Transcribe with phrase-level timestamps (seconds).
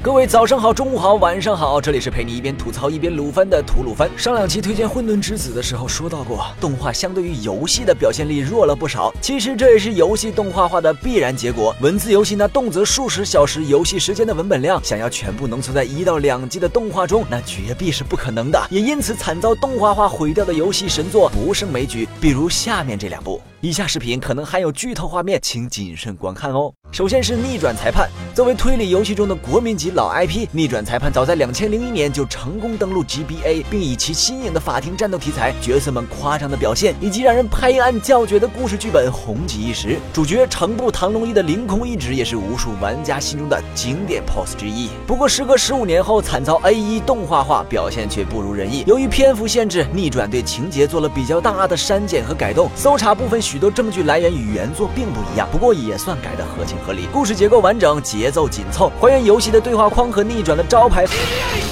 [0.00, 4.08] 各位早上好，中午好，晚上好，这里是陪你一边吐槽一边鲁番的吐鲁番。
[4.16, 9.12] 上两期推荐《混沌之子》的时候说到过，动画相对于游戏的表现力弱了不少。
[9.20, 11.74] 其实这也是游戏动画化的必然结果。
[11.80, 18.68] 文字游戏那动辄数十小时游戏时间的文本量，想要全部浓缩在一到两季的动画中，那绝壁是不可能的。
[18.70, 22.08] 也因此，惨遭动画化毁掉的游戏神作不胜枚举。
[22.20, 23.42] 比如下面这两部。
[23.60, 26.72] 以下视频可能含有剧透画面，请谨慎观看哦。
[26.90, 39.98] 首先是逆转裁判，作为推理游戏中的国民级老 IP，逆转裁判早在两千零一年就成功登陆 GBA，并以其新颖的法庭战斗题材、角色们夸张的表现以及让人拍案叫绝的故事剧本红极一时。
[40.14, 44.88] 主角程部唐龙一的凌空一指也是无数玩家心中的经典 pose 之一。
[45.06, 48.82] 不过时隔十五年后，惨遭 A1 动画化，表现却不如人意。
[48.86, 53.38] 由于篇幅限制，逆转对情节做了比较大的删减和改动，搜查部分。
[53.40, 57.08] 许多证据来源与原作并不一样，不过也算改得合情合理。
[57.12, 61.06] 故事结构完整，节奏紧凑，还原游戏的对话框和逆转的招牌。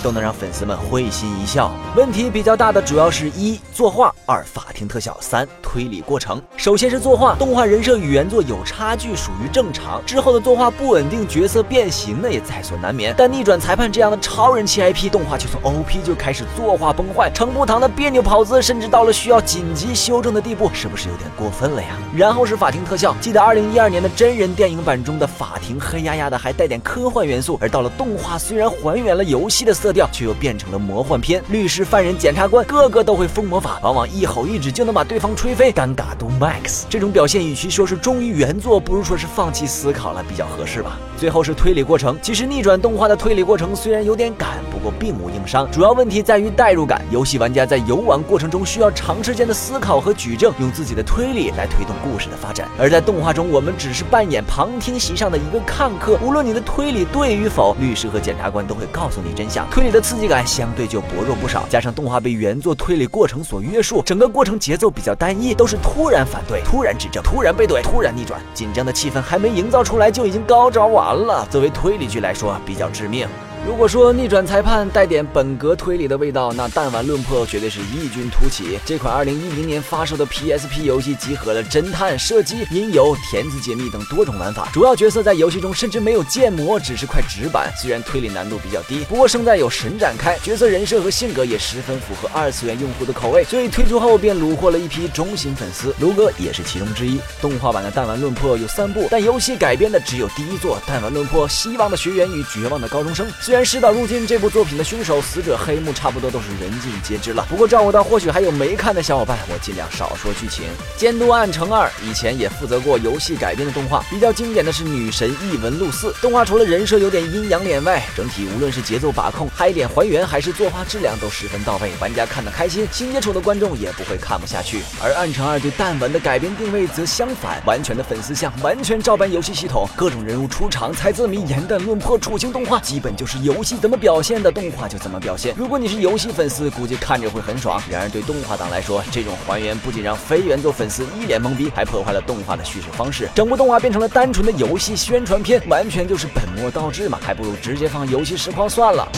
[0.00, 1.72] 都能让粉丝们会心一笑。
[1.96, 6.40] 问题比较大的主要是一作画，二法庭特效，三推理过程。
[6.56, 10.00] 首先是作画，动画人设与原作有差距，属于正常。
[10.06, 13.12] 之后的作画不稳定，角色变形呢也在所难免。
[13.18, 21.88] 但逆转裁判这样的超人气 IP，动画就从 OP 就开始作画崩坏，程步堂的别扭跑姿甚至到了需要紧急修正的地步，是不是有点过分了呀？
[22.14, 29.88] 然后是法庭特效，记得2012年的真人电影版版中的法庭黑压压的，还带点科幻元素，而到了动画虽然还原了游戏的色。
[29.88, 36.82] 色调却又变成了魔幻片，律师、犯人、检察官个个都会疯魔法，往往一吼一指就能把对方吹飞，尴尬度 max。
[36.90, 40.98] 这种表现与其说是忠于原作，不如说是放弃思考了，比较合适吧。
[41.16, 47.02] 最后是推理过程，其实逆转动画的推理过程虽然有点赶，不过并无硬伤，主要问题在于代入感。
[47.10, 59.68] 游戏玩家在游玩过程中需要长时间的思考和举证，用自己的推理来推动故事的发展，而在动画中，我们只是扮演旁听席上的一个看客，无论你的推理对与否，律师和检察官都会告诉你真相。
[59.70, 71.46] 推理的刺激感相对就薄弱不少，加上动画被原作推理过程所约束，整个过程节奏比较单一，都是突然反对、突然指证、突然被怼、突然逆转，紧张的气氛还没营造出来就已经高潮完了。
[71.50, 73.26] 作为推理剧来说，比较致命。
[73.66, 78.78] 如果说逆转裁判带点本格推理的味道，那弹丸论破绝对是异军突起。
[78.84, 84.68] 这款2010年发售的 PSP 游戏集合了侦探、射击、音游、填字解密等多种玩法。
[84.72, 87.70] 主要角色在游戏中甚至没有建模，只是块纸板。
[87.80, 95.94] 虽然推理难度比较低，不过胜在有神展开，角色人设和性格也十分符合二次元用户的口味，所以推出后便虏获了一批忠心粉丝。
[96.00, 97.20] 卢哥也是其中之一。
[97.40, 103.26] 动画版的弹丸论破有三部，但游戏改编的只有第一座《弹丸论破：希望的学员与绝望的高中生》。
[103.48, 107.46] 虽然事到如今，这部作品的凶手死者黑幕差不多都是人尽皆知了。
[107.48, 110.66] 不过照顾到或许还有没看的小伙伴，我尽量少说剧情。
[110.98, 116.14] 监督暗城二以前也负责过游戏改编的动画，比较经典的是女神异闻录四。
[116.20, 124.82] 动画除了人设有点阴阳脸外，整体无论是节奏把控、嗨点还原，还是作画质量都十分到位，玩家看得开心，新接触的观众也不会看不下去。
[125.02, 133.76] 而暗城二对弹丸的改编定位则相反，完全的粉丝向，完全照搬游戏系统，各种人物出场、猜字谜、颜弹论破、处刑动画，基本就是游戏。
[133.76, 135.54] 怎么表现的动画就怎么表现。
[135.56, 137.80] 如果你是游戏粉丝，估计看着会很爽。
[137.90, 143.28] 然而对动画党来说，这种还原不仅让非原作粉丝一脸懵逼，还破坏了动画的叙事方式。
[143.34, 147.18] 整部动画变成了单纯的游戏宣传片，完全就是本末倒置嘛！
[147.22, 149.08] 还不如直接放游戏实况算了。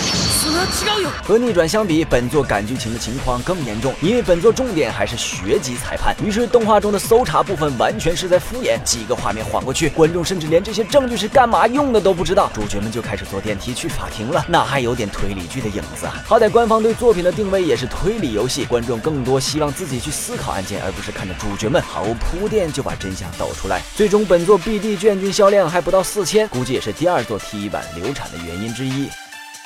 [1.22, 6.15] 和逆转相比，本作赶剧情的情况更严重，因为本作重点还是学级裁判。
[6.25, 12.50] 于是动画中的搜查部分完全是在敷衍，几个画面晃过去，观众甚至连这些证据是干嘛用的都不知道。
[12.53, 14.44] 主角们就开始坐电梯去法庭了。
[14.49, 16.22] 那还有点推理剧的影子啊！
[16.27, 23.81] 好歹官方对作品的定位也是推理游戏，观众更多希望自己去思考案件，而不是看着主角们毫无铺垫就把真相抖出来。
[23.94, 29.09] 最终本作 BD 卷均销量还不到四千，估计也是第二座 T 版流产的原因之一。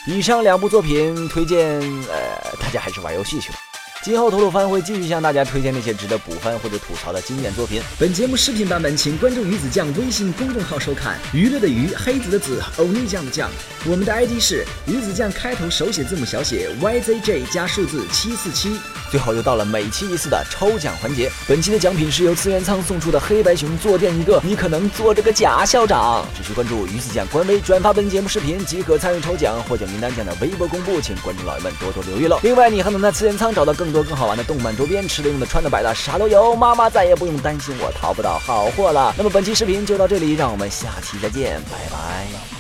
[0.07, 3.59] 以上两部作品推荐，呃，大家还是玩游戏去吧。
[4.05, 7.81] 今后吐鲁番会继续向大家推荐那些值得补番或者吐槽的经典作品。
[7.99, 11.19] 本节目视频版本，请关注鱼子酱微信公众号收看。
[11.33, 13.51] 娱乐的娱，黑子的子，欧尼酱的酱。
[13.87, 18.79] 我们的 ID 是鱼子酱，开头手写字母小写 YZJ 加数字七四七。
[19.11, 26.27] 最后又到了每期一次的抽奖环节，本期的奖品是由资源仓送出的黑白熊坐垫一个，你可能坐着个假校长。
[26.37, 32.39] 只需关注鱼子酱官微，转发本节目视频即可参与抽奖，获奖名单将在微博公布，请观众老爷们多多留意喽。
[32.43, 39.15] 另外，你还能在资源仓找到更多更好玩的动漫周边，吃的用的穿的摆的啥都有，妈妈再也不用担心我淘不到好货了。
[39.17, 42.54] 那么本期视频就到这里，让我们下期再见，拜拜。